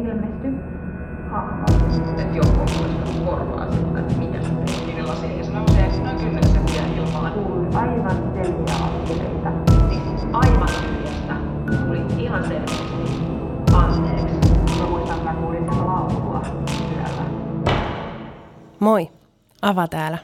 [0.00, 0.54] ilmesty
[1.30, 1.64] hahmo.
[2.10, 2.60] että joku
[3.24, 5.38] korvaa sitä, että mikä se on niiden lasien.
[5.38, 7.32] Ja se nousee noin kymmenen senttiä ilmaan.
[7.32, 9.52] Kuului aivan selviä askeleita.
[9.88, 11.34] Siis aivan tyhjästä
[11.86, 12.86] tuli ihan selvästi
[13.74, 14.50] anteeksi.
[14.80, 16.42] Mä muistan, mä kuulin sen laulua
[16.94, 17.22] yöllä.
[18.80, 19.08] Moi,
[19.62, 20.18] Ava täällä.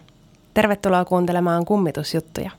[0.55, 2.51] Tervetuloa kuuntelemaan kummitusjuttuja.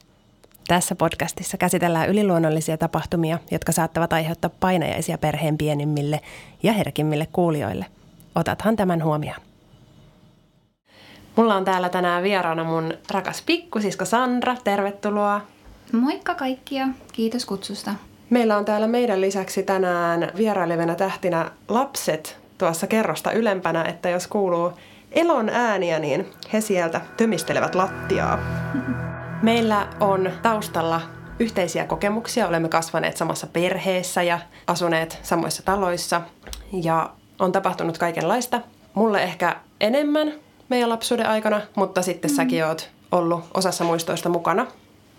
[0.67, 6.19] Tässä podcastissa käsitellään yliluonnollisia tapahtumia, jotka saattavat aiheuttaa painajaisia perheen pienimmille
[6.63, 7.85] ja herkimmille kuulijoille.
[8.35, 9.41] Otathan tämän huomioon.
[11.35, 14.55] Mulla on täällä tänään vieraana mun rakas pikkusisko Sandra.
[14.63, 15.41] Tervetuloa.
[15.91, 17.93] Moikka kaikkia, kiitos kutsusta.
[18.29, 24.71] Meillä on täällä meidän lisäksi tänään vierailevina tähtinä lapset tuossa kerrosta ylempänä, että jos kuuluu
[25.11, 28.39] elon ääniä, niin he sieltä tömistelevät lattiaa.
[29.43, 31.01] Meillä on taustalla
[31.39, 32.47] yhteisiä kokemuksia.
[32.47, 36.21] Olemme kasvaneet samassa perheessä ja asuneet samoissa taloissa.
[36.83, 38.61] Ja on tapahtunut kaikenlaista.
[38.93, 40.33] Mulle ehkä enemmän
[40.69, 42.35] meidän lapsuuden aikana, mutta sitten mm.
[42.35, 44.67] säkin oot ollut osassa muistoista mukana.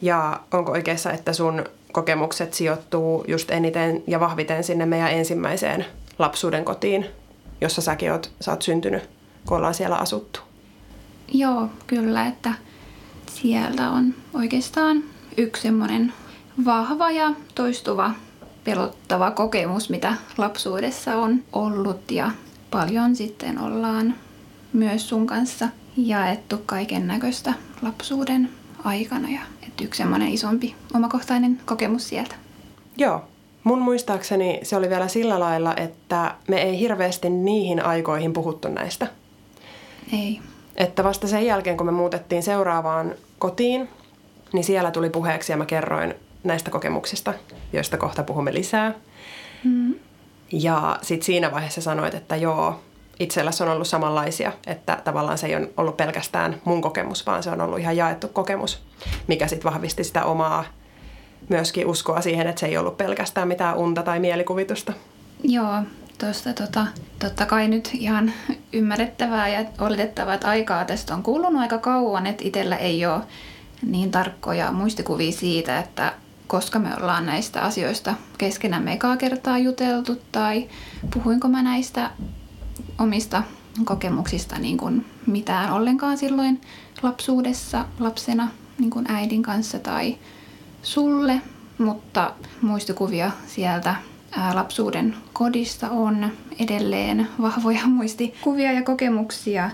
[0.02, 5.84] Ja onko oikeassa, että sun kokemukset sijoittuu just eniten ja vahviten sinne meidän ensimmäiseen
[6.18, 7.06] lapsuuden kotiin,
[7.60, 9.10] jossa säkin oot, sä oot syntynyt,
[9.46, 10.40] kun ollaan siellä asuttu?
[11.32, 12.54] Joo, kyllä, että
[13.34, 15.04] sieltä on oikeastaan
[15.36, 16.12] yksi semmoinen
[16.64, 18.10] vahva ja toistuva
[18.64, 22.30] pelottava kokemus, mitä lapsuudessa on ollut ja
[22.70, 24.14] paljon sitten ollaan
[24.72, 28.50] myös sun kanssa jaettu kaiken näköistä lapsuuden
[28.84, 32.34] aikana ja että yksi semmoinen isompi omakohtainen kokemus sieltä.
[32.96, 33.24] Joo.
[33.64, 39.06] Mun muistaakseni se oli vielä sillä lailla, että me ei hirveästi niihin aikoihin puhuttu näistä.
[40.12, 40.40] Ei.
[40.76, 43.88] Että vasta sen jälkeen, kun me muutettiin seuraavaan kotiin,
[44.52, 47.34] niin siellä tuli puheeksi ja mä kerroin näistä kokemuksista,
[47.72, 48.94] joista kohta puhumme lisää.
[49.64, 49.94] Mm.
[50.52, 52.80] Ja sitten siinä vaiheessa sanoit, että joo,
[53.20, 57.50] itselläsi on ollut samanlaisia, että tavallaan se ei ole ollut pelkästään mun kokemus, vaan se
[57.50, 58.82] on ollut ihan jaettu kokemus,
[59.26, 60.64] mikä sitten vahvisti sitä omaa
[61.48, 64.92] myöskin uskoa siihen, että se ei ollut pelkästään mitään unta tai mielikuvitusta.
[65.42, 65.82] Joo,
[66.18, 66.86] tuosta tota,
[67.18, 68.32] totta kai nyt ihan
[68.72, 73.22] ymmärrettävää ja oletettavaa, että aikaa tästä on kulunut aika kauan, että itsellä ei ole
[73.86, 76.12] niin tarkkoja muistikuvia siitä, että
[76.46, 80.68] koska me ollaan näistä asioista keskenämme ekaa kertaa juteltu tai
[81.14, 82.10] puhuinko mä näistä
[82.98, 83.42] omista
[83.84, 86.60] kokemuksista niin kuin mitään ollenkaan silloin
[87.02, 88.48] lapsuudessa lapsena
[88.78, 90.18] niin kuin äidin kanssa tai
[90.82, 91.40] sulle,
[91.78, 92.32] mutta
[92.62, 93.94] muistikuvia sieltä
[94.54, 99.70] lapsuuden kodista on edelleen vahvoja muistikuvia ja kokemuksia.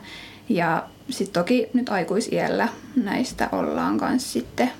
[0.49, 2.69] Ja sitten toki nyt aikuisiellä
[3.05, 4.71] näistä ollaan kanssa sitten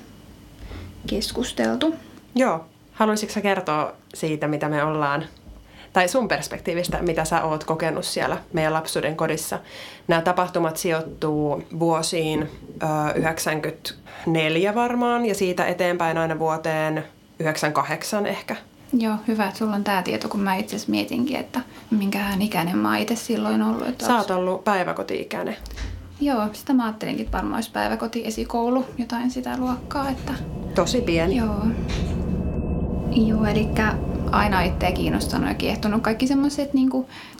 [1.07, 1.95] keskusteltu.
[2.35, 2.65] Joo.
[2.93, 5.25] Haluaisitko kertoa siitä, mitä me ollaan,
[5.93, 9.59] tai sun perspektiivistä, mitä sä oot kokenut siellä meidän lapsuuden kodissa?
[10.07, 12.49] Nämä tapahtumat sijoittuu vuosiin
[12.83, 17.03] ö, 94 varmaan, ja siitä eteenpäin aina vuoteen
[17.39, 18.55] 98 ehkä.
[18.93, 22.77] Joo, hyvä, että sulla on tämä tieto, kun mä itse asiassa mietinkin, että minkähän ikäinen
[22.77, 23.87] mä itse silloin ollut.
[23.87, 25.57] Että Sä oot ollut päiväkoti-ikäinen.
[26.21, 30.33] Joo, sitä mä ajattelinkin, että varmaan olisi päiväkoti, esikoulu, jotain sitä luokkaa, että
[30.75, 31.37] Tosi pieni.
[31.37, 31.65] Joo.
[33.11, 33.67] Joo, eli
[34.31, 36.89] aina itseä kiinnostanut ja kiehtonut kaikki semmoiset niin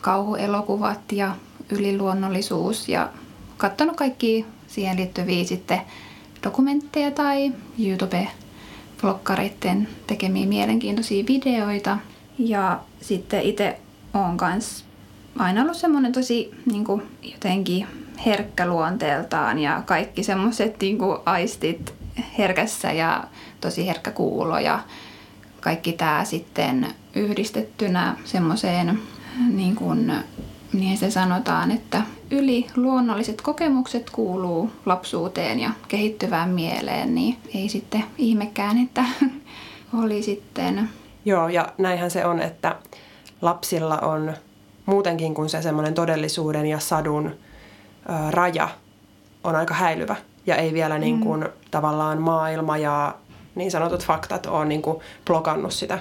[0.02, 1.36] kauhuelokuvat ja
[1.70, 3.10] yliluonnollisuus ja
[3.58, 5.82] katsonut kaikki siihen liittyviä sitten
[6.44, 7.52] dokumentteja tai
[9.02, 11.98] YouTube-blokkareiden tekemiä mielenkiintoisia videoita.
[12.38, 13.80] Ja sitten itse
[14.14, 14.86] on kans
[15.40, 17.88] aina ollut semmoinen tosi niin kuin, jotenkin
[18.26, 21.94] herkkä luonteeltaan ja kaikki semmoiset niin aistit
[22.38, 23.24] herkässä ja
[23.62, 24.80] tosi herkkä kuulo ja
[25.62, 29.00] kaikki tämä sitten yhdistettynä semmoiseen
[29.50, 30.14] niin kuin
[30.74, 38.04] niin se sanotaan, että yli luonnolliset kokemukset kuuluu lapsuuteen ja kehittyvään mieleen, niin ei sitten
[38.18, 39.06] ihmekään, että
[40.04, 40.90] oli sitten...
[41.26, 42.76] Joo, ja näinhän se on, että
[43.42, 44.34] lapsilla on
[44.86, 47.34] muutenkin kuin se semmoinen todellisuuden ja sadun ö,
[48.30, 48.70] raja
[49.44, 50.16] on aika häilyvä.
[50.46, 51.50] Ja ei vielä niin kuin, mm.
[51.72, 53.16] tavallaan maailma ja
[53.56, 56.00] niin sanotut faktat on niin kuin blokannut sitä.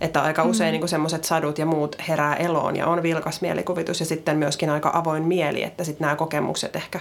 [0.00, 0.50] Että aika mm.
[0.50, 4.70] usein niin semmoiset sadut ja muut herää eloon ja on vilkas mielikuvitus ja sitten myöskin
[4.70, 7.00] aika avoin mieli, että sitten nämä kokemukset ehkä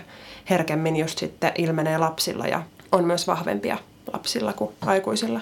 [0.49, 3.77] herkemmin just sitten ilmenee lapsilla ja on myös vahvempia
[4.13, 5.41] lapsilla kuin aikuisilla.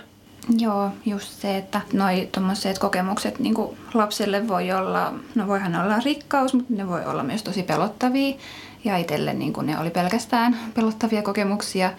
[0.58, 3.56] Joo, just se, että noi tommoset kokemukset niin
[3.94, 8.36] lapselle voi olla, no voihan olla rikkaus, mutta ne voi olla myös tosi pelottavia.
[8.84, 11.92] Ja itselle niin ne oli pelkästään pelottavia kokemuksia.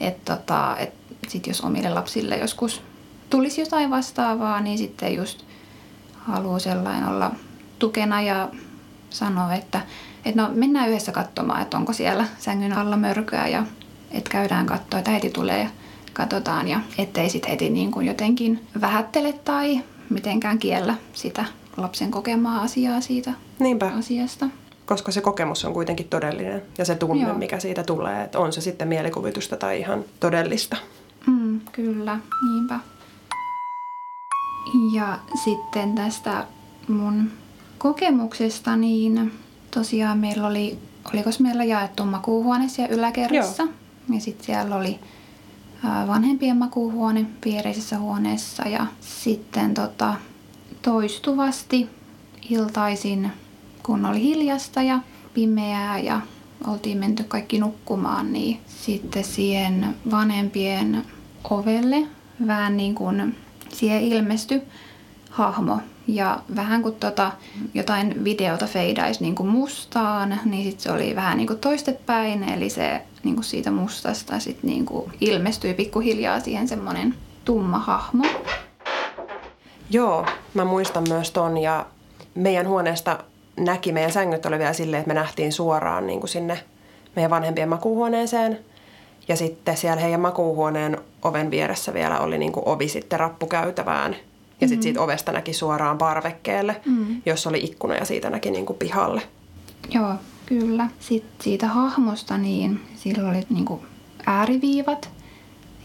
[0.00, 0.92] Että tota, et
[1.30, 2.82] sit jos omille lapsille joskus
[3.30, 5.42] tulisi jotain vastaavaa, niin sitten just
[6.18, 7.30] haluaa sellainen olla
[7.78, 8.48] tukena ja
[9.10, 9.80] sanoi, että,
[10.24, 13.64] että no mennään yhdessä katsomaan, että onko siellä sängyn alla mörköä ja
[14.10, 15.68] että käydään katsoa, että äiti tulee ja
[16.12, 19.80] katsotaan ja ettei sitten heti niin kuin jotenkin vähättele tai
[20.10, 21.44] mitenkään kiellä sitä
[21.76, 24.46] lapsen kokemaa asiaa siitä Niinpä, asiasta.
[24.86, 27.38] koska se kokemus on kuitenkin todellinen ja se tunne, Joo.
[27.38, 30.76] mikä siitä tulee, että on se sitten mielikuvitusta tai ihan todellista.
[31.72, 32.80] Kyllä, niinpä.
[34.94, 36.46] Ja sitten tästä
[36.88, 37.30] mun
[37.78, 39.32] kokemuksesta, niin
[39.70, 40.78] tosiaan meillä oli,
[41.14, 43.66] oliko meillä jaettu makuuhuone siellä yläkerrassa.
[44.14, 44.98] Ja sitten siellä oli
[46.06, 50.14] vanhempien makuuhuone viereisessä huoneessa ja sitten tota,
[50.82, 51.88] toistuvasti
[52.50, 53.32] iltaisin,
[53.82, 54.98] kun oli hiljasta ja
[55.34, 56.20] pimeää ja
[56.66, 61.04] oltiin menty kaikki nukkumaan, niin sitten siihen vanhempien
[61.50, 62.06] ovelle
[62.46, 63.36] vähän niin kuin
[63.68, 64.62] siihen ilmestyi
[65.30, 65.78] hahmo.
[66.06, 67.32] Ja vähän kuin tota,
[67.74, 72.70] jotain videota feidaisi niin kuin mustaan, niin sitten se oli vähän niin kuin toistepäin, eli
[72.70, 77.14] se niin kuin siitä mustasta sit niin kuin ilmestyi pikkuhiljaa siihen semmoinen
[77.44, 78.24] tumma hahmo.
[79.90, 81.86] Joo, mä muistan myös ton ja
[82.34, 83.18] meidän huoneesta
[83.56, 86.64] näki, meidän sängyt oli vielä silleen, että me nähtiin suoraan niin kuin sinne
[87.16, 88.58] meidän vanhempien makuuhuoneeseen.
[89.28, 94.16] Ja sitten siellä heidän makuuhuoneen oven vieressä vielä oli niin kuin ovi sitten rappukäytävään.
[94.60, 97.22] Ja sitten siitä ovesta näki suoraan parvekkeelle, Mm.
[97.26, 99.22] jossa oli ikkuna ja siitä näki niin kuin pihalle.
[99.90, 100.14] Joo,
[100.46, 100.88] kyllä.
[101.00, 103.84] Sitten siitä hahmosta, niin sillä oli niinku
[104.26, 105.10] ääriviivat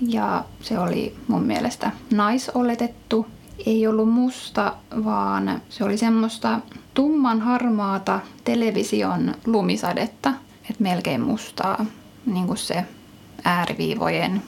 [0.01, 3.25] ja se oli mun mielestä naisoletettu.
[3.65, 4.73] Ei ollut musta,
[5.05, 6.59] vaan se oli semmoista
[6.93, 10.29] tumman harmaata television lumisadetta,
[10.69, 11.85] että melkein mustaa,
[12.25, 12.83] niin kuin se
[13.45, 14.41] ääriviivojen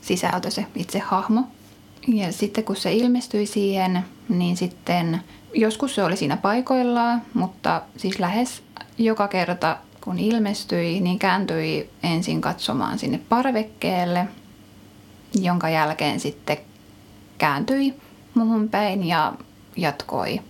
[0.00, 1.42] sisältö, se itse hahmo.
[2.08, 5.20] Ja sitten kun se ilmestyi siihen, niin sitten
[5.54, 8.62] joskus se oli siinä paikoillaan, mutta siis lähes
[8.98, 14.26] joka kerta kun ilmestyi, niin kääntyi ensin katsomaan sinne parvekkeelle,
[15.40, 16.56] jonka jälkeen sitten
[17.38, 17.94] kääntyi
[18.34, 19.32] muuhun päin ja
[19.76, 20.40] jatkoi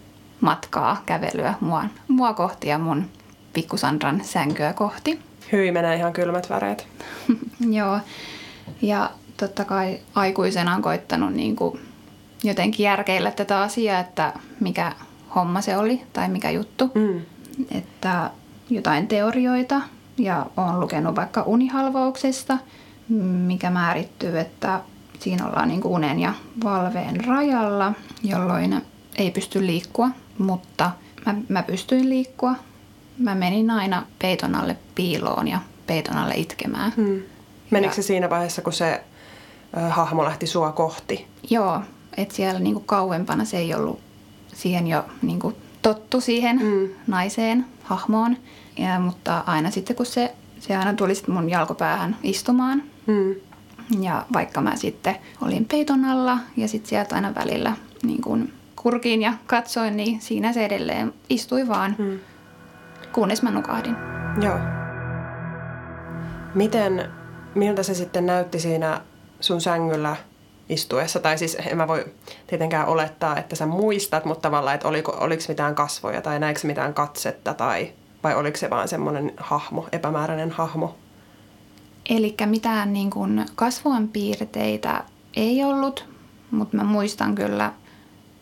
[0.41, 3.11] matkaa, kävelyä mua, mua kohti ja mun
[3.53, 5.21] pikkusandran sänkyä kohti.
[5.53, 6.87] Hyi menee ihan kylmät väreet.
[7.71, 8.01] Joo,
[8.83, 11.81] ja totta kai aikuisena on koittanut niin kuin
[12.45, 14.93] jotenkin järkeillä tätä asiaa, että mikä
[15.35, 16.91] homma se oli tai mikä juttu.
[16.95, 17.21] Mm.
[17.71, 18.31] Että
[18.71, 19.81] jotain teorioita
[20.19, 22.59] ja olen lukenut vaikka unihalvauksesta,
[23.47, 24.81] mikä määrittyy, että
[25.19, 26.35] siinä ollaan niin kuin unen ja
[26.65, 28.83] valveen rajalla, jolloin
[29.17, 30.91] ei pysty liikkua, mutta
[31.27, 32.55] mä, mä pystyin liikkua.
[33.19, 36.93] Mä menin aina peiton alle piiloon ja peiton alle itkemään.
[36.97, 37.23] Mm.
[37.71, 39.05] Menikö se siinä vaiheessa, kun se
[39.77, 41.27] ö, hahmo lähti sua kohti?
[41.51, 41.81] Joo,
[42.17, 44.01] että siellä niinku kauempana se ei ollut
[44.55, 45.53] siihen jo niinku
[45.83, 46.89] tottu siihen mm.
[47.07, 48.37] naiseen, hahmoon.
[48.79, 52.83] Ja, mutta aina sitten kun se, se aina tuli sit mun jalkopäähän istumaan.
[53.07, 53.35] Mm.
[54.01, 57.73] Ja vaikka mä sitten olin peiton alla ja sitten sieltä aina välillä
[58.03, 62.19] niin kun kurkiin ja katsoin, niin siinä se edelleen istui vaan, Mm.
[63.13, 63.97] kunnes mä nukahdin.
[64.43, 64.59] Joo.
[66.55, 67.11] Miten,
[67.55, 69.01] miltä se sitten näytti siinä
[69.41, 70.17] sun sängyllä
[70.69, 71.21] istuessa?
[71.21, 72.05] Tai siis en mä voi
[72.47, 76.95] tietenkään olettaa, että sä muistat, mutta tavallaan, että oliko, oliko mitään kasvoja tai näikö mitään
[76.95, 77.93] katsetta tai
[78.23, 80.97] vai oliko se vaan semmoinen hahmo, epämääräinen hahmo?
[82.11, 85.05] Eli mitään niin kuin kasvoinpiirteitä
[85.37, 86.09] ei ollut,
[86.51, 87.73] mutta mä muistan kyllä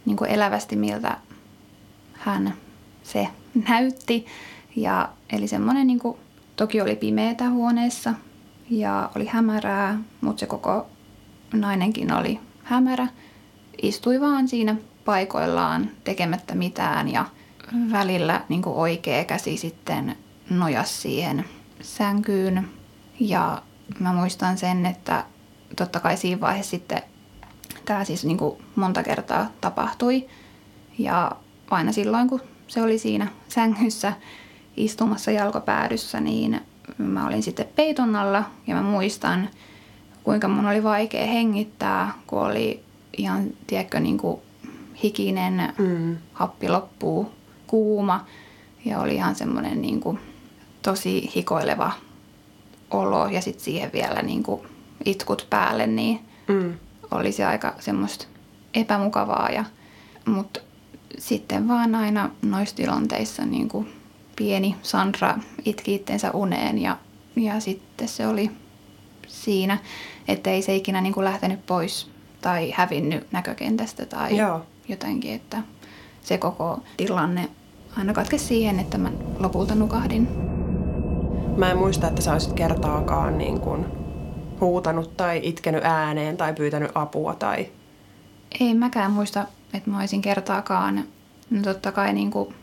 [0.07, 1.16] niin kuin elävästi, miltä
[2.12, 2.54] hän
[3.02, 3.28] se
[3.69, 4.26] näytti.
[4.76, 6.19] Ja, eli semmoinen, niin kuin,
[6.57, 8.14] toki oli pimeätä huoneessa
[8.73, 10.87] ja oli hämärää, mutta se koko
[11.52, 13.09] nainenkin oli hämärä.
[13.83, 17.25] Istui vaan siinä paikoillaan tekemättä mitään ja
[17.93, 20.17] välillä niin kuin oikea käsi sitten
[20.50, 21.45] nojas siihen
[21.81, 22.69] sänkyyn.
[23.21, 23.62] Ja
[23.99, 25.25] mä muistan sen, että
[25.76, 27.02] totta kai siinä vaiheessa sitten
[27.85, 30.29] tämä siis niin kuin monta kertaa tapahtui.
[30.99, 31.33] Ja
[31.71, 34.12] aina silloin, kun se oli siinä sängyssä
[34.76, 36.61] istumassa jalkopäädyssä, niin
[37.04, 39.49] mä olin sitten peiton alla ja mä muistan,
[40.25, 42.82] kuinka mun oli vaikea hengittää, kun oli
[43.16, 44.40] ihan, tiedätkö, niin kuin
[45.02, 46.16] hikinen, Mm.
[46.32, 47.32] happi loppuu,
[47.66, 48.26] kuuma
[48.85, 50.18] ja oli ihan semmoinen niin kuin
[50.82, 51.92] tosi hikoileva
[52.90, 54.61] olo ja sitten siihen vielä niin kuin
[55.04, 56.75] itkut päälle, niin Mm.
[57.11, 58.25] oli se aika semmoista
[58.75, 59.49] epämukavaa.
[59.50, 59.64] Ja,
[60.26, 60.61] mutta
[61.18, 63.92] sitten vaan aina noissa tilanteissa niin kuin
[64.36, 66.96] pieni Sandra itki itsensä uneen ja,
[67.36, 68.50] ja sitten se oli
[69.28, 69.78] siinä,
[70.28, 72.10] että ei se ikinä niin kuin lähtenyt pois
[72.40, 74.66] tai hävinnyt näkökentästä tai Joo.
[74.88, 75.62] jotenkin, että
[76.22, 77.48] se koko tilanne
[77.96, 80.28] aina katkesi siihen, että mä lopulta nukahdin.
[81.56, 83.86] Mä en muista, että sä olisit kertaakaan niin kuin
[84.60, 87.68] huutanut tai itkenyt ääneen tai pyytänyt apua tai...
[88.60, 91.04] Ei mäkään muista, että mä olisin kertaakaan,
[91.50, 92.54] no totta kai niin kuin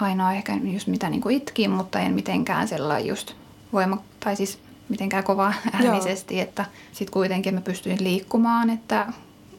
[0.00, 3.32] ainoa ehkä just mitä niin kuin itkin, mutta en mitenkään sellainen just
[3.72, 9.12] voima, tai siis mitenkään kova äänisesti, että sitten kuitenkin mä pystyin liikkumaan, että,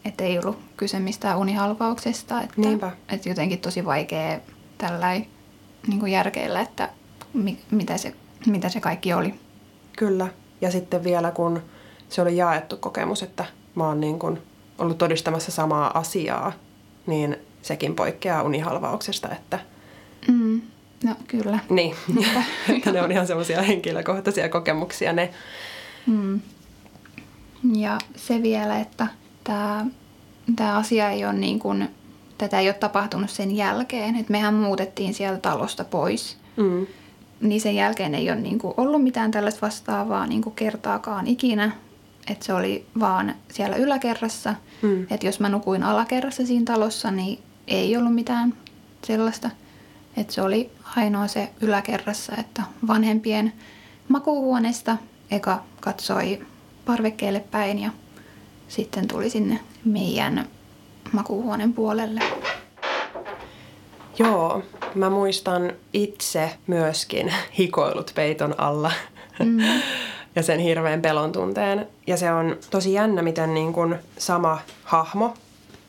[0.05, 2.91] että ei ollut kyse mistään unihalvauksesta, että, Niinpä.
[3.09, 4.39] että jotenkin tosi vaikea
[4.77, 5.27] tällainen
[5.87, 6.89] niin kuin järkeillä, että
[7.33, 8.13] mi, mitä, se,
[8.45, 9.33] mitä se kaikki oli.
[9.97, 10.27] Kyllä.
[10.61, 11.61] Ja sitten vielä kun
[12.09, 14.41] se oli jaettu kokemus, että mä oon niin kuin
[14.77, 16.51] ollut todistamassa samaa asiaa,
[17.07, 19.59] niin sekin poikkeaa unihalvauksesta, että
[21.03, 21.59] no kyllä.
[21.69, 21.95] niin,
[22.75, 25.33] että ne on ihan semmoisia henkilökohtaisia kokemuksia ne.
[26.07, 26.41] Mm.
[27.75, 29.07] Ja se vielä, että
[29.43, 29.85] tämä,
[30.55, 31.89] tämä asia ei ole niin kuin,
[32.37, 36.37] tätä ei ole tapahtunut sen jälkeen, että mehän muutettiin sieltä talosta pois.
[36.55, 36.87] Mm.
[37.41, 41.71] Niin sen jälkeen ei ole niin kuin ollut mitään tällaista vastaavaa niin kuin kertaakaan ikinä.
[42.29, 44.55] Että se oli vaan siellä yläkerrassa.
[44.81, 45.07] Mm.
[45.11, 48.53] Että jos mä nukuin alakerrassa siinä talossa, niin ei ollut mitään
[49.03, 49.49] sellaista.
[50.17, 53.53] Että se oli ainoa se yläkerrassa, että vanhempien
[54.07, 54.97] makuuhuoneesta
[55.31, 56.41] eka katsoi
[56.85, 57.89] parvekkeelle päin ja
[58.67, 60.47] sitten tuli sinne meidän
[61.11, 62.21] makuuhuoneen puolelle.
[64.19, 64.63] Joo,
[64.95, 68.91] mä muistan itse myöskin hikoilut peiton alla
[69.39, 69.59] Mm.
[70.35, 71.87] ja sen hirveän pelon tunteen.
[72.07, 75.33] Ja se on tosi jännä, miten niin kuin sama hahmo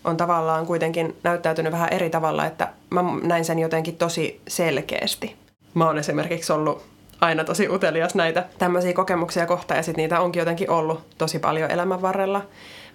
[0.05, 5.37] on tavallaan kuitenkin näyttäytynyt vähän eri tavalla, että mä näin sen jotenkin tosi selkeästi.
[5.75, 6.83] Mä oon esimerkiksi ollut
[7.21, 11.71] aina tosi utelias näitä tämmöisiä kokemuksia kohtaan ja sit niitä onkin jotenkin ollut tosi paljon
[11.71, 12.43] elämän varrella.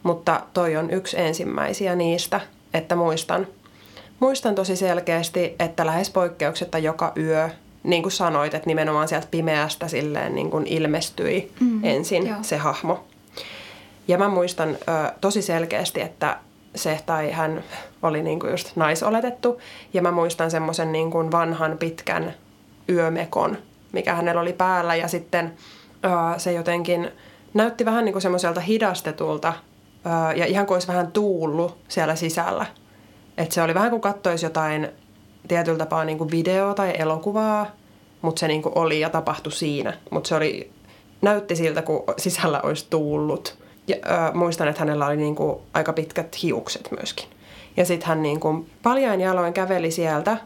[0.04, 2.42] Mutta toi on yksi ensimmäisiä niistä,
[2.74, 3.48] että muistan,
[4.20, 7.50] muistan tosi selkeästi, että lähes poikkeuksetta joka yö,
[7.84, 12.38] niin kuin sanoit, että nimenomaan sieltä pimeästä silleen niin kuin ilmestyi Mm, ensin joo.
[12.42, 13.04] se hahmo.
[14.08, 16.38] Ja mä muistan ö, tosi selkeästi, että
[16.76, 17.64] se tai hän
[18.02, 19.62] oli niin kuin just naisoletettu.
[19.94, 22.34] Ja mä muistan semmoisen niin kuin vanhan pitkän
[22.90, 23.58] yömekon,
[23.92, 24.96] mikä hänellä oli päällä.
[24.96, 25.54] Ja sitten
[26.06, 27.12] ö, se jotenkin
[27.54, 29.54] näytti vähän niin kuin semmoiselta hidastetulta
[30.06, 32.66] ö, ja ihan kuin olisi vähän tuullut siellä sisällä.
[33.38, 34.90] Että se oli vähän kuin kattoisi jotain
[35.48, 37.66] tietyllä tapaa niin kuin video tai elokuvaa,
[38.22, 39.94] mutta se niin kuin oli ja tapahtui siinä.
[40.10, 40.72] Mutta se oli,
[41.22, 43.63] näytti siltä, kun sisällä olisi tuullut.
[43.88, 47.26] Ja, ö, muistan, että hänellä oli niin kuin aika pitkät hiukset myöskin.
[47.78, 50.38] Ja sitten hän niin kuin paljain jaloin käveli sieltä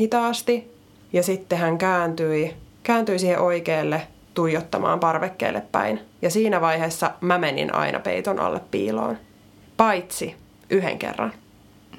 [0.00, 0.74] hitaasti
[1.12, 4.02] ja sitten hän kääntyi, kääntyi siihen oikealle
[4.34, 6.00] tuijottamaan parvekkeelle päin.
[6.22, 9.18] Ja siinä vaiheessa mä menin aina peiton alle piiloon.
[9.76, 10.36] Paitsi
[10.70, 11.32] yhden kerran.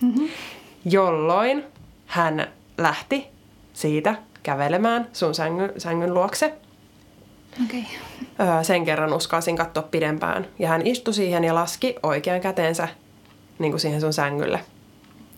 [0.02, 0.30] Mm-hmm.
[0.86, 1.64] Jolloin
[2.06, 3.28] hän lähti
[3.74, 6.54] siitä kävelemään sun sängyn, sängyn luokse.
[8.40, 10.48] Öö, sen kerran uskalsin katsoa pidempään.
[10.60, 12.88] Ja hän istui siihen ja laski oikean käteensä
[13.60, 14.60] niin kuin siihen sun sängylle.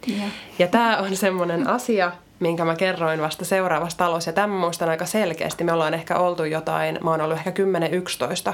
[0.08, 0.24] Ja.
[0.60, 4.30] Ja tämä on semmoinen asia, minkä mä kerroin vasta seuraavassa talossa.
[4.30, 5.64] Ja tämän mä muistan aika selkeästi.
[5.64, 7.52] Me ollaan ehkä oltu jotain, mä oon ollut ehkä
[8.50, 8.54] 10-11,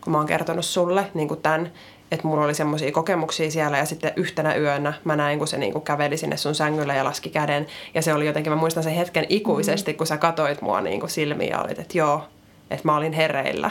[0.00, 1.72] kun mä oon kertonut sulle niin kuin tämän,
[2.12, 5.72] että mulla oli semmoisia kokemuksia siellä ja sitten yhtenä yönä mä näin, kun se niin
[5.72, 7.66] kuin käveli sinne sun sängylle ja laski käden.
[7.94, 11.10] Ja se oli jotenkin, mä muistan sen hetken ikuisesti, kun sä katoit mua niin kuin
[11.10, 12.24] silmiin ja olit, että joo,
[12.70, 13.70] että mä olin hereillä.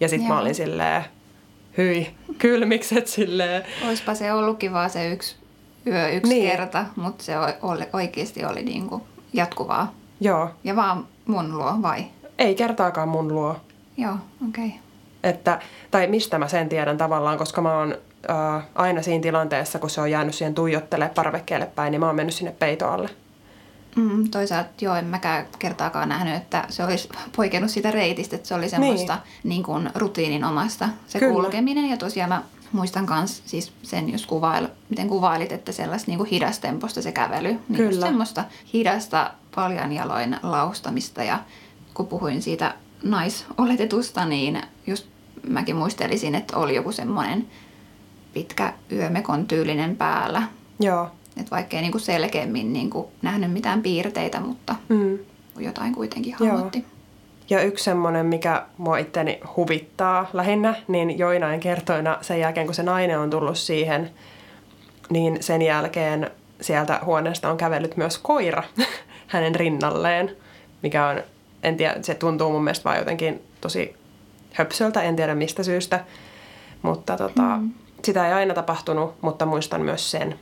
[0.00, 1.04] Ja sitten mä olin silleen,
[1.78, 3.62] hyi, kylmikset silleen.
[3.88, 5.36] Oispa se ollutkin vaan se yksi
[5.86, 6.42] yö, yksi Niin.
[6.42, 6.50] niin.
[6.56, 9.94] kerta, mutta se oli, oikeasti oli niinku jatkuvaa.
[10.20, 12.04] Joo, Ja vaan mun luo, vai?
[12.38, 13.56] ei kertaakaan mun luo.
[13.96, 14.14] Joo,
[14.48, 14.66] okei.
[14.66, 14.78] Okay.
[15.22, 15.58] Että,
[15.90, 17.94] tai mistä mä sen tiedän tavallaan, koska mä oon
[18.30, 22.16] äh, aina siinä tilanteessa, kun se on jäänyt siihen tuijottelemaan parvekkeelle päin, niin mä oon
[22.16, 23.08] mennyt sinne peitoalle.
[23.96, 28.54] Mm, toisaalta joo, en mäkään kertaakaan nähnyt, että se olisi poikennut sitä reitistä, että se
[28.54, 29.48] oli semmoista niin.
[29.48, 31.32] Niin kuin rutiininomasta se Kyllä.
[31.32, 31.90] Kulkeminen.
[31.90, 36.30] Ja tosiaan mä muistan myös siis sen, jos kuvail, miten kuvailit, että sellaista niin kuin
[36.30, 37.48] hidastemposta se kävely.
[37.48, 38.06] Niin Kyllä.
[38.06, 41.38] semmoista hidasta paljan jaloin laustamista ja
[41.94, 45.06] kun puhuin siitä naisoletetusta, niin just
[45.48, 47.46] mäkin muistelisin, että oli joku semmoinen
[48.34, 50.42] pitkä yömekon tyylinen päällä.
[50.80, 51.10] Joo.
[51.36, 55.18] Että vaikka ei niinku selkeämmin niinku nähnyt mitään piirteitä, mutta Mm.
[55.58, 56.50] jotain kuitenkin Joo.
[56.50, 56.84] hahmotti.
[57.50, 62.82] Ja yksi semmoinen, mikä mua itteni huvittaa lähinnä, niin joinain kertoina sen jälkeen, kun se
[62.82, 64.10] nainen on tullut siihen,
[65.10, 68.62] niin sen jälkeen sieltä huoneesta on kävellyt myös koira
[69.26, 70.36] hänen rinnalleen,
[70.82, 71.22] mikä on,
[71.62, 73.96] en tiedä, se tuntuu mun mielestä vaan jotenkin tosi
[74.52, 76.04] höpsöltä, en tiedä mistä syystä,
[76.82, 77.70] mutta tota, mm.
[78.04, 80.38] sitä ei aina tapahtunut, mutta muistan myös sen.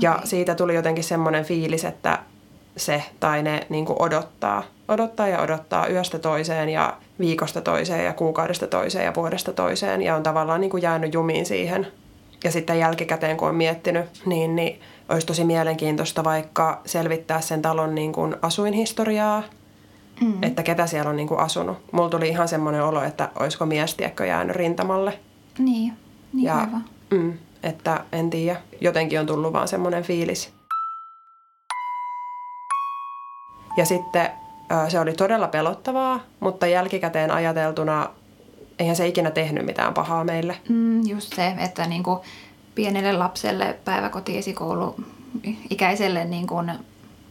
[0.00, 0.26] Ja Okei.
[0.26, 2.18] siitä tuli jotenkin semmoinen fiilis, että
[2.76, 8.12] se, tai ne niin kuin odottaa, odottaa ja odottaa yöstä toiseen ja viikosta toiseen ja
[8.12, 11.86] kuukaudesta toiseen ja vuodesta toiseen ja on tavallaan niin kuin jäänyt jumiin siihen.
[12.44, 17.94] Ja sitten jälkikäteen, kun on miettinyt, niin, niin olisi tosi mielenkiintoista vaikka selvittää sen talon
[17.94, 19.42] niin kuin asuinhistoriaa,
[20.20, 20.42] mm.
[20.42, 21.78] että ketä siellä on niin kuin asunut.
[21.92, 23.96] Mulla tuli ihan semmoinen olo, että olisiko mies
[24.26, 25.18] jäänyt rintamalle.
[25.58, 25.92] Niin,
[26.32, 26.84] niin ja, aivan.
[27.10, 30.52] Mm, että en tiedä, jotenkin on tullut vaan semmoinen fiilis.
[33.76, 34.30] Ja sitten
[34.88, 38.08] se oli todella pelottavaa, mutta jälkikäteen ajateltuna
[38.78, 40.56] eihän se ikinä tehnyt mitään pahaa meille.
[40.68, 42.24] Mm, just se, että niinku
[42.74, 44.96] pienelle lapselle päiväkoti-esikoulu
[45.70, 46.54] ikäiselle niinku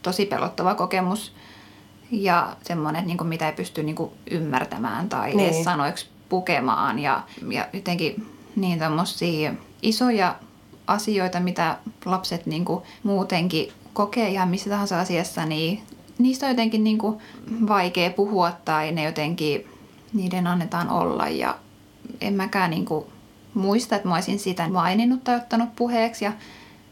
[0.01, 1.33] tosi pelottava kokemus
[2.11, 5.49] ja semmoinen, niinku, mitä ei pysty niinku ymmärtämään tai niin.
[5.49, 10.35] edes sanoiksi pukemaan ja, ja jotenkin niin tämmöisiä isoja
[10.87, 15.83] asioita, mitä lapset niinku muutenkin kokee ihan missä tahansa asiassa, niin
[16.17, 17.17] niistä on jotenkin niin kuin
[17.67, 19.67] vaikea puhua tai ne jotenkin,
[20.13, 21.27] niiden annetaan olla.
[21.27, 21.57] Ja
[22.21, 23.05] en mäkään niin kuin
[23.53, 26.25] muista, että mä olisin sitä maininnut tai ottanut puheeksi.
[26.25, 26.31] Ja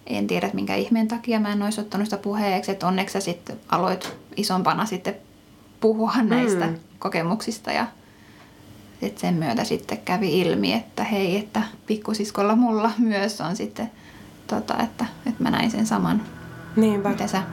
[0.07, 3.19] en tiedä, että minkä ihmeen takia mä en olisi ottanut sitä puheeksi, että onneksi sä
[3.19, 5.15] sitten aloit isompana sitten
[5.79, 6.75] puhua näistä mm.
[6.99, 7.87] kokemuksista ja
[9.01, 13.91] et sen myötä sitten kävi ilmi, että hei, että pikkusiskolla mulla myös on sitten,
[14.47, 16.21] tota, että, että mä näin sen saman,
[16.75, 17.09] Niinpä.
[17.09, 17.43] mitä sä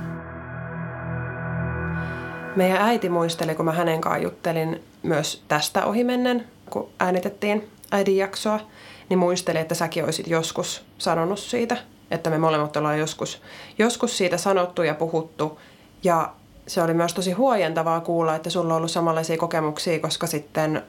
[2.57, 8.61] meidän äiti muisteli, kun mä hänen kanssaan juttelin myös tästä ohimennen, kun äänitettiin äidin jaksoa,
[9.09, 11.77] niin muisteli, että säkin olisit joskus sanonut siitä,
[12.11, 13.43] että me molemmat ollaan joskus,
[13.79, 15.61] joskus siitä sanottu ja puhuttu.
[16.05, 16.33] Ja
[16.67, 20.83] se oli myös tosi huojentavaa kuulla, että sulla on ollut samanlaisia kokemuksia, koska sitten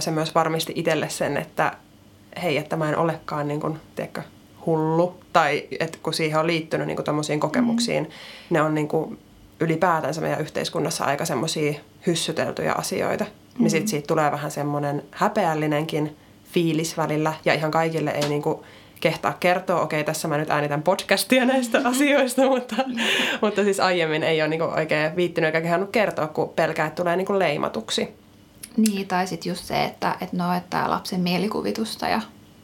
[0.00, 1.72] se myös varmisti itselle sen, että
[2.42, 4.22] hei, että mä en olekaan niin kuin, tiedätkö,
[4.66, 5.20] hullu.
[5.32, 8.10] Tai että kun siihen on liittynyt niin kuin kokemuksiin, mm.
[8.50, 9.18] ne on niin kuin
[9.60, 11.74] ylipäätänsä meidän yhteiskunnassa aika semmoisia
[12.06, 13.24] hyssyteltyjä asioita.
[13.24, 13.62] Mm-hmm.
[13.62, 18.64] Niin sit siitä tulee vähän semmoinen häpeällinenkin fiilis välillä ja ihan kaikille ei niinku
[19.00, 22.76] kehtaa kertoa, okei okay, tässä mä nyt äänitän podcastia näistä asioista, mutta,
[23.40, 27.16] mutta siis aiemmin ei ole niinku oikein viittinyt eikä kehannut kertoa, kun pelkää, että tulee
[27.16, 28.23] niinku leimatuksi.
[28.76, 30.44] Niin, tai sitten just se, että, että no,
[30.86, 32.20] lapsen mielikuvitusta ja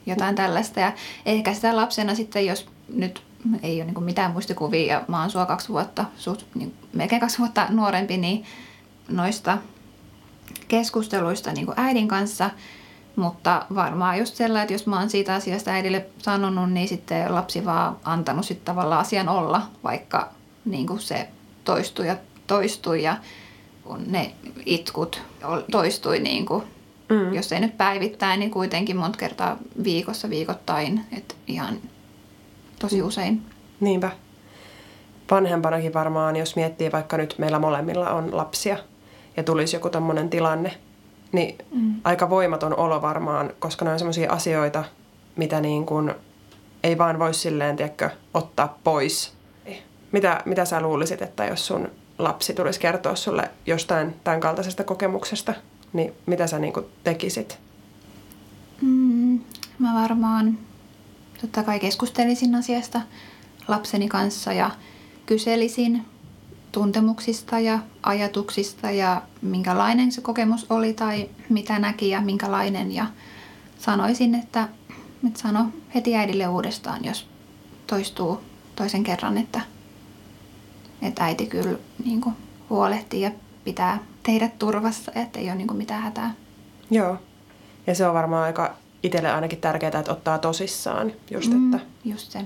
[0.07, 0.81] jotain tällaista.
[0.81, 0.93] Ja
[1.27, 3.23] ehkä sitä lapsena sitten, jos nyt
[3.63, 7.39] ei ole niin mitään muistikuvia ja mä oon sua kaksi vuotta, suht, niin melkein kaksi
[7.39, 8.45] vuotta nuorempi, niin
[9.09, 9.59] noista
[10.69, 12.51] keskusteluista niin äidin kanssa.
[13.17, 17.65] Mutta varmaan just sellainen, että jos mä oon siitä asiasta äidille sanonut, niin sitten lapsi
[17.65, 20.29] vaan antanut sitten tavallaan asian olla, vaikka
[20.65, 21.29] niin se
[21.65, 23.17] toistui ja toistui ja
[24.07, 24.33] ne
[24.67, 25.23] itkut
[25.71, 26.65] toistui niin kuin,
[27.09, 27.35] mm.
[27.35, 31.05] jos ei nyt päivittäin, niin kuitenkin monta kertaa viikossa, viikoittain.
[31.17, 31.79] Että ihan
[32.79, 33.43] tosi usein.
[33.81, 34.11] Niinpä.
[35.31, 38.77] Vanhempanakin varmaan, jos miettii vaikka nyt meillä molemmilla on lapsia
[39.37, 40.77] ja tulisi joku tommonen tilanne,
[41.33, 41.95] niin mm.
[42.05, 44.85] aika voimaton olo varmaan, koska ne on sellaisia asioita,
[45.37, 46.15] mitä niin kuin
[46.83, 49.33] ei vaan voi silleen, tiedätkö, ottaa pois.
[50.13, 51.91] Mitä, mitä sä luulisit, että jos sun
[52.25, 55.55] lapsi tulisi kertoa sulle jostain tämän kaltaisesta kokemuksesta,
[55.93, 57.59] niin mitä sä niin kuin tekisit?
[58.81, 59.41] Mm,
[59.79, 60.59] mä varmaan
[61.41, 63.01] totta kai keskustelisin asiasta
[63.69, 64.71] lapseni kanssa ja
[65.27, 66.05] kyselisin
[66.73, 72.93] tuntemuksista ja ajatuksista ja minkälainen se kokemus oli tai mitä näki ja minkälainen.
[72.93, 73.07] Ja
[73.79, 74.69] sanoisin, että,
[75.27, 77.27] että sano heti äidille uudestaan, jos
[77.87, 78.41] toistuu
[78.77, 79.61] toisen kerran, että,
[81.03, 82.35] että äiti kyllä niin kuin,
[82.71, 83.31] huolehtii ja
[83.65, 86.35] pitää teidät turvassa, että ei ole niin kuin, mitään hätää.
[86.91, 87.17] Joo.
[87.87, 92.31] Ja se on varmaan aika itselle ainakin tärkeää, että ottaa tosissaan just, mm, että just
[92.31, 92.41] se.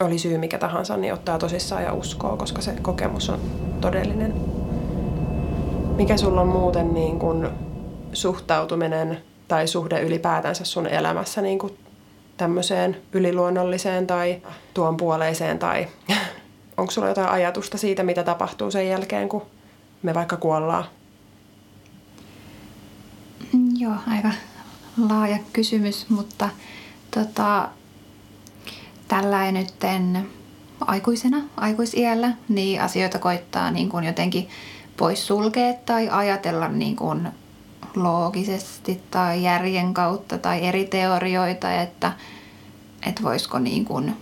[0.00, 3.40] oli syy mikä tahansa, niin ottaa tosissaan ja uskoo, koska se kokemus on
[3.80, 4.34] todellinen.
[5.96, 7.48] Mikä sulla on muuten niin kuin
[8.12, 11.78] suhtautuminen tai suhde ylipäätänsä sun elämässä niin kuin
[12.36, 14.42] tämmöiseen yliluonnolliseen tai
[14.74, 15.86] tuon puoleiseen tai
[16.76, 19.42] onko sulla jotain ajatusta siitä, mitä tapahtuu sen jälkeen, kun
[20.02, 20.84] me vaikka kuollaan?
[23.78, 24.30] Joo, aika
[25.08, 26.48] laaja kysymys, mutta
[27.10, 27.68] tota,
[29.08, 30.28] tällä nytten
[30.80, 34.48] aikuisena, aikuisiällä, niin asioita koittaa niin kuin jotenkin
[34.96, 37.28] pois sulkea tai ajatella niin kuin
[37.96, 42.12] loogisesti tai järjen kautta tai eri teorioita, että,
[43.06, 44.16] että voisiko niin kuin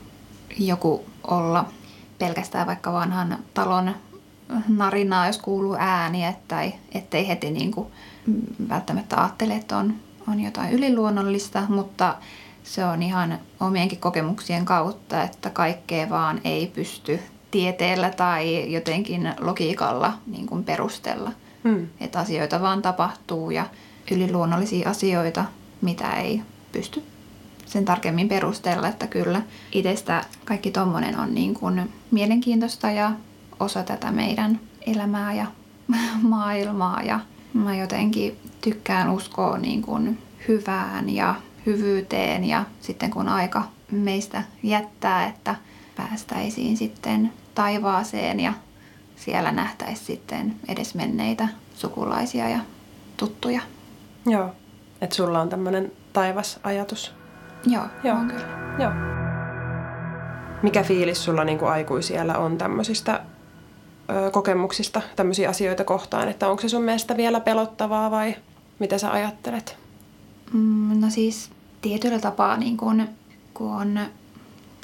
[0.58, 1.64] joku olla
[2.26, 3.94] pelkästään vaikka vanhan talon
[4.68, 7.86] narinaa, jos kuuluu ääni, että ei, ettei heti niin kuin
[8.68, 9.94] välttämättä ajattele, että on
[10.28, 12.16] on jotain yliluonnollista, mutta
[12.62, 20.12] se on ihan omienkin kokemuksien kautta, että kaikkea vaan ei pysty tieteellä tai jotenkin logiikalla
[20.26, 21.32] niin kuin perustella.
[21.62, 21.88] Mm.
[22.00, 23.66] Että asioita vaan tapahtuu ja
[24.10, 25.44] yliluonnollisia asioita,
[25.80, 27.02] mitä ei pysty
[27.66, 33.12] sen tarkemmin perustella, että kyllä itsestä kaikki tommonen on niin kuin mielenkiintoista ja
[33.60, 35.46] osa tätä meidän elämää ja
[36.22, 37.20] maailmaa ja
[37.54, 41.34] mä jotenkin tykkään uskoa niin kuin hyvään ja
[41.66, 45.54] hyvyyteen ja sitten kun aika meistä jättää, että
[45.96, 48.52] päästäisiin sitten taivaaseen ja
[49.16, 52.58] siellä nähtäisiin sitten edesmenneitä sukulaisia ja
[53.16, 53.60] tuttuja.
[54.26, 54.50] Joo,
[55.00, 57.12] että sulla on tämmöinen taivasajatus.
[57.66, 58.16] Joo, Joo.
[58.16, 58.46] on kyllä.
[58.78, 58.92] Joo.
[60.62, 63.20] Mikä fiilis sulla niin kuin aikuisiellä on tämmöisistä
[64.10, 68.36] ö, kokemuksista, tämmöisiä asioita kohtaan, että onko se sun mielestä vielä pelottavaa vai
[68.78, 69.76] mitä sä ajattelet?
[70.52, 71.50] Mm, no siis
[71.82, 73.08] tietyllä tapaa niin kun,
[73.54, 74.00] kun on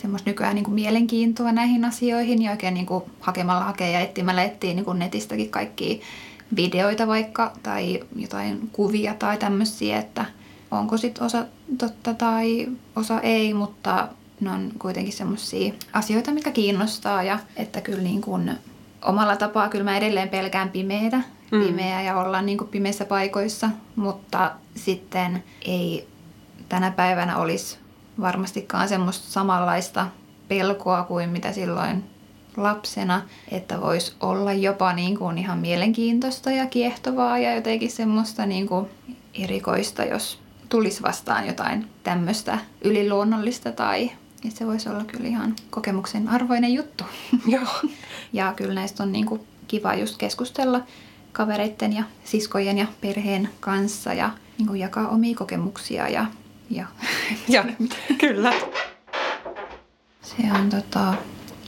[0.03, 4.43] semmoista nykyään niin kuin mielenkiintoa näihin asioihin ja oikein niin kuin hakemalla hakee ja etsimällä
[4.43, 6.05] etsii niin kuin netistäkin kaikkia
[6.57, 10.25] videoita vaikka tai jotain kuvia tai tämmöisiä, että
[10.71, 11.45] onko sitten osa
[11.79, 14.09] totta tai osa ei, mutta
[14.41, 18.51] ne on kuitenkin semmoisia asioita, mikä kiinnostaa ja että kyllä niin kuin
[19.05, 21.63] omalla tapaa kyllä mä edelleen pelkään pimeitä, Mm.
[21.67, 26.09] pimeää ja olla niin kuin pimeissä paikoissa, mutta sitten ei
[26.69, 27.79] tänä päivänä olisi
[28.21, 30.07] varmastikaan semmoista samanlaista
[30.49, 32.05] pelkoa kuin mitä silloin
[32.57, 38.67] lapsena, että voisi olla jopa niin kuin ihan mielenkiintoista ja kiehtovaa ja jotenkin semmoista niin
[38.69, 38.87] kuin
[39.35, 40.40] erikoista, jos
[40.71, 44.11] tulisi vastaan jotain tämmöistä yliluonnollista tai
[44.45, 47.05] että se voisi olla kyllä ihan kokemuksen arvoinen juttu.
[47.47, 47.69] Joo.
[48.33, 50.81] Ja kyllä näistä on niin kuin kiva just keskustella
[51.33, 56.27] kavereiden ja siskojen ja perheen kanssa ja niin kuin jakaa omia kokemuksia ja,
[56.71, 56.87] ja
[57.49, 57.65] Ja,
[58.19, 58.53] kyllä.
[60.23, 61.15] se on tota,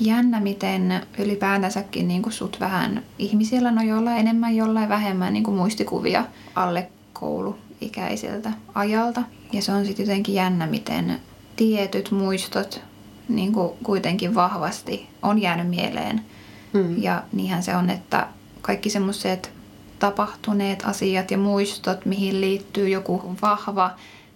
[0.00, 5.56] jännä, miten ylipäätänsäkin niin kuin sut vähän ihmisillä no jollain enemmän, jollain vähemmän niin kuin
[5.56, 6.90] muistikuvia alle
[7.90, 9.22] kouluikäiseltä ajalta.
[9.52, 11.20] Ja se on sitten jotenkin jännä, miten
[11.56, 12.80] tietyt muistot
[13.28, 16.20] niin kuin kuitenkin vahvasti on jäänyt mieleen.
[16.72, 17.02] Mm.
[17.02, 18.26] Ja niinhän se on, että
[18.62, 19.50] kaikki semmoiset
[19.98, 23.90] tapahtuneet asiat ja muistot, mihin liittyy joku vahva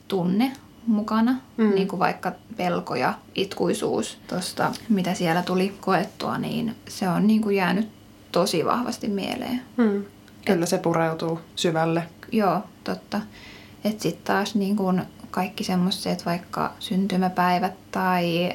[0.09, 0.53] tunne
[0.87, 1.75] mukana, Mm.
[1.75, 7.43] niin kuin vaikka pelko ja itkuisuus tuosta, mitä siellä tuli koettua, niin se on niin
[7.43, 7.89] kuin jäänyt
[8.33, 9.63] tosi vahvasti mieleen.
[9.77, 10.05] Mm.
[10.45, 12.03] Kyllä se pureutuu syvälle.
[12.33, 13.21] Joo, totta.
[13.85, 18.53] Että sitten taas niin kun kaikki semmoiset vaikka syntymäpäivät tai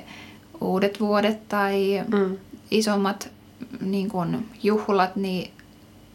[0.62, 2.38] uudet vuodet tai Mm.
[2.72, 3.30] isommat
[3.82, 5.52] niin kun juhlat, niin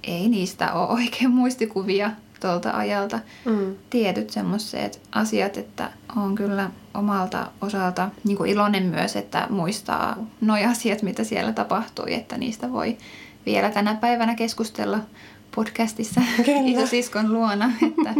[0.05, 3.21] ei niistä ole oikein muistikuvia tuolta ajalta.
[3.45, 3.75] Mm.
[3.91, 10.57] Tietyt semmoiset asiat, että on kyllä omalta osalta niin kuin iloinen myös, että muistaa nuo
[10.71, 12.99] asiat, mitä siellä tapahtui, että niistä voi
[13.47, 14.99] vielä tänä päivänä keskustella
[15.55, 16.21] podcastissa
[16.65, 17.73] isosiskon luona.
[17.87, 18.15] Että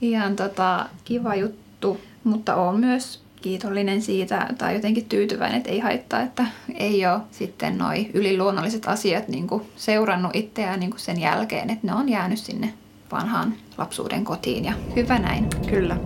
[0.00, 6.20] ihan tota, kiva juttu, mutta olen myös kiitollinen siitä tai jotenkin tyytyväinen, että ei haittaa,
[6.20, 11.70] että ei ole sitten noi yliluonnolliset asiat niin kuin seurannut itseään niin kuin sen jälkeen,
[11.70, 12.74] että ne on jäänyt sinne
[13.12, 15.46] vanhaan lapsuuden kotiin ja hyvä näin.
[15.70, 15.96] Kyllä.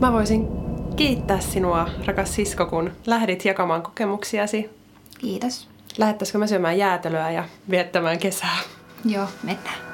[0.00, 0.48] Mä voisin
[0.96, 4.70] kiittää sinua, rakas sisko, kun lähdit jakamaan kokemuksiasi.
[5.18, 5.68] Kiitos.
[5.98, 8.58] Lähettäisikö me syömään jäätelöä ja viettämään kesää?
[9.04, 9.92] Joo, mennään.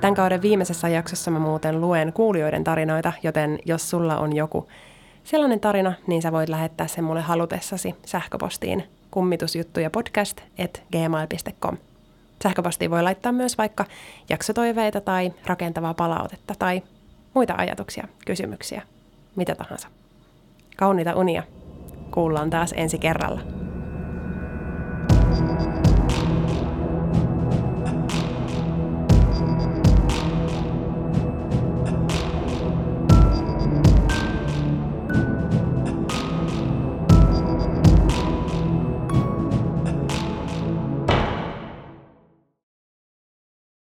[0.00, 4.68] Tämän kauden viimeisessä jaksossa mä muuten luen kuulijoiden tarinoita, joten jos sulla on joku
[5.24, 10.40] sellainen tarina, niin sä voit lähettää sen mulle halutessasi sähköpostiin kummitusjuttuja podcast.
[12.42, 13.84] Sähköpostiin voi laittaa myös vaikka
[14.28, 16.82] jaksotoiveita tai rakentavaa palautetta tai
[17.34, 18.82] muita ajatuksia, kysymyksiä,
[19.36, 19.88] mitä tahansa.
[20.76, 21.42] Kauniita unia.
[22.10, 23.57] Kuullaan taas ensi kerralla.